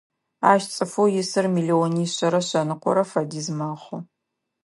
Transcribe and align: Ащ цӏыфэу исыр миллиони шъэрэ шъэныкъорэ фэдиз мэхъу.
Ащ 0.51 0.61
цӏыфэу 0.73 1.07
исыр 1.21 1.45
миллиони 1.55 2.07
шъэрэ 2.15 2.41
шъэныкъорэ 2.47 3.03
фэдиз 3.11 3.47
мэхъу. 3.57 3.97